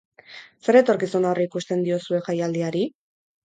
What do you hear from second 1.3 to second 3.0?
aurreikusten diozue jaialdiari?